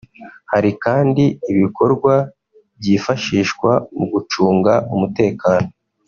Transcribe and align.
Hari 0.51 0.71
kandi 0.83 1.23
ibikorwa 1.51 2.13
byifashishwa 2.79 3.71
mu 3.95 4.05
gucunga 4.13 4.73
umutekano 4.93 5.69